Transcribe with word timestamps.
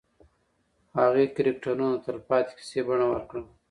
هغې 0.99 1.25
کرکټرونه 1.35 1.85
د 1.95 2.01
تلپاتې 2.05 2.51
کیسې 2.57 2.81
بڼه 2.87 3.05
ورکړه. 3.09 3.41